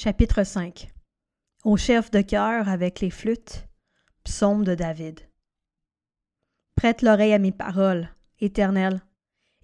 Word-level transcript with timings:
Chapitre 0.00 0.44
5 0.44 0.92
Au 1.64 1.76
chef 1.76 2.12
de 2.12 2.20
chœur 2.20 2.68
avec 2.68 3.00
les 3.00 3.10
flûtes, 3.10 3.66
psaume 4.22 4.62
de 4.62 4.76
David. 4.76 5.18
Prête 6.76 7.02
l'oreille 7.02 7.32
à 7.32 7.40
mes 7.40 7.50
paroles, 7.50 8.08
Éternel. 8.38 9.02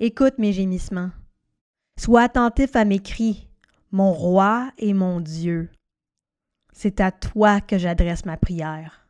Écoute 0.01 0.39
mes 0.39 0.53
gémissements. 0.53 1.13
Sois 1.97 2.23
attentif 2.23 2.75
à 2.75 2.85
mes 2.85 2.99
cris, 2.99 3.49
mon 3.93 4.13
roi 4.13 4.73
et 4.77 4.93
mon 4.93 5.21
Dieu. 5.21 5.71
C'est 6.73 7.01
à 7.01 7.13
toi 7.13 7.61
que 7.61 7.79
j'adresse 7.79 8.25
ma 8.25 8.37
prière. 8.37 9.07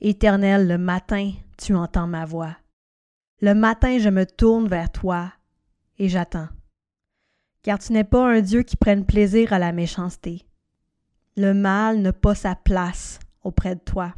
Éternel, 0.00 0.66
le 0.66 0.78
matin, 0.78 1.30
tu 1.58 1.76
entends 1.76 2.08
ma 2.08 2.24
voix. 2.24 2.56
Le 3.40 3.54
matin, 3.54 4.00
je 4.00 4.08
me 4.08 4.26
tourne 4.26 4.66
vers 4.66 4.90
toi 4.90 5.32
et 6.00 6.08
j'attends 6.08 6.48
car 7.62 7.78
tu 7.78 7.92
n'es 7.92 8.04
pas 8.04 8.26
un 8.26 8.40
Dieu 8.40 8.62
qui 8.62 8.76
prenne 8.76 9.04
plaisir 9.04 9.52
à 9.52 9.58
la 9.58 9.72
méchanceté. 9.72 10.46
Le 11.36 11.52
mal 11.54 12.00
n'a 12.00 12.12
pas 12.12 12.34
sa 12.34 12.54
place 12.54 13.18
auprès 13.42 13.74
de 13.74 13.80
toi. 13.80 14.14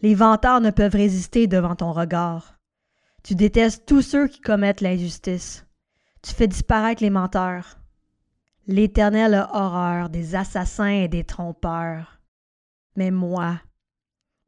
Les 0.00 0.14
vantards 0.14 0.60
ne 0.60 0.70
peuvent 0.70 0.94
résister 0.94 1.46
devant 1.46 1.76
ton 1.76 1.92
regard. 1.92 2.58
Tu 3.22 3.34
détestes 3.34 3.86
tous 3.86 4.02
ceux 4.02 4.26
qui 4.26 4.40
commettent 4.40 4.80
l'injustice. 4.80 5.64
Tu 6.22 6.32
fais 6.32 6.48
disparaître 6.48 7.02
les 7.02 7.10
menteurs. 7.10 7.78
L'Éternel 8.66 9.34
a 9.34 9.50
horreur 9.54 10.08
des 10.08 10.34
assassins 10.34 10.86
et 10.86 11.08
des 11.08 11.24
trompeurs. 11.24 12.20
Mais 12.96 13.10
moi, 13.10 13.60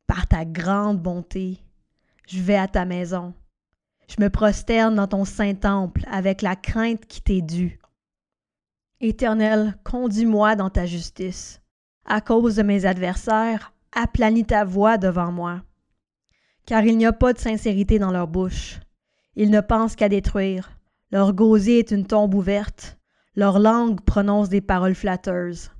par 0.06 0.26
ta 0.26 0.44
grande 0.44 1.00
bonté, 1.00 1.60
je 2.28 2.40
vais 2.40 2.56
à 2.56 2.68
ta 2.68 2.84
maison. 2.84 3.34
Je 4.08 4.22
me 4.22 4.30
prosterne 4.30 4.96
dans 4.96 5.08
ton 5.08 5.24
saint 5.24 5.54
temple 5.54 6.02
avec 6.10 6.42
la 6.42 6.56
crainte 6.56 7.06
qui 7.06 7.22
t'est 7.22 7.42
due. 7.42 7.78
Éternel, 9.06 9.74
conduis-moi 9.84 10.56
dans 10.56 10.70
ta 10.70 10.86
justice. 10.86 11.60
À 12.06 12.22
cause 12.22 12.56
de 12.56 12.62
mes 12.62 12.86
adversaires, 12.86 13.74
aplanis 13.92 14.46
ta 14.46 14.64
voix 14.64 14.96
devant 14.96 15.30
moi. 15.30 15.60
Car 16.64 16.86
il 16.86 16.96
n'y 16.96 17.04
a 17.04 17.12
pas 17.12 17.34
de 17.34 17.38
sincérité 17.38 17.98
dans 17.98 18.12
leur 18.12 18.28
bouche. 18.28 18.80
Ils 19.36 19.50
ne 19.50 19.60
pensent 19.60 19.94
qu'à 19.94 20.08
détruire. 20.08 20.78
Leur 21.10 21.34
gosier 21.34 21.80
est 21.80 21.90
une 21.90 22.06
tombe 22.06 22.34
ouverte. 22.34 22.96
Leur 23.36 23.58
langue 23.58 24.00
prononce 24.00 24.48
des 24.48 24.62
paroles 24.62 24.94
flatteuses. 24.94 25.70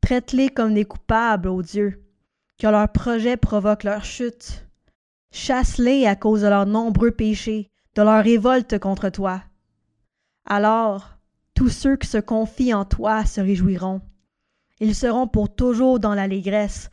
Traite-les 0.00 0.48
comme 0.48 0.74
des 0.74 0.84
coupables, 0.84 1.48
ô 1.48 1.60
Dieu, 1.60 2.04
que 2.56 2.68
leurs 2.68 2.92
projets 2.92 3.36
provoquent 3.36 3.82
leur 3.82 4.04
chute. 4.04 4.64
Chasse-les 5.32 6.06
à 6.06 6.14
cause 6.14 6.42
de 6.42 6.46
leurs 6.46 6.66
nombreux 6.66 7.10
péchés, 7.10 7.72
de 7.96 8.02
leur 8.02 8.22
révolte 8.22 8.78
contre 8.78 9.08
toi. 9.08 9.42
Alors, 10.44 11.17
tous 11.58 11.70
ceux 11.70 11.96
qui 11.96 12.06
se 12.06 12.18
confient 12.18 12.72
en 12.72 12.84
toi 12.84 13.24
se 13.26 13.40
réjouiront. 13.40 14.00
Ils 14.78 14.94
seront 14.94 15.26
pour 15.26 15.52
toujours 15.52 15.98
dans 15.98 16.14
l'allégresse, 16.14 16.88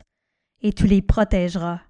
et 0.60 0.72
tu 0.72 0.88
les 0.88 1.02
protégeras. 1.02 1.82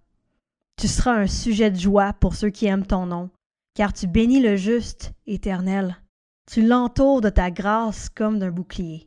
Tu 0.77 0.87
seras 0.87 1.15
un 1.15 1.27
sujet 1.27 1.71
de 1.71 1.79
joie 1.79 2.13
pour 2.13 2.35
ceux 2.35 2.51
qui 2.51 2.67
aiment 2.67 2.85
ton 2.87 3.07
nom, 3.07 3.31
car 3.73 3.95
tu 3.95 4.07
bénis 4.07 4.43
le 4.43 4.57
juste, 4.57 5.15
éternel. 5.27 5.97
Tu 6.53 6.67
l'entoures 6.67 7.23
de 7.23 7.31
ta 7.31 7.51
grâce 7.51 8.11
comme 8.11 8.39
d'un 8.39 8.51
bouclier. 8.51 9.07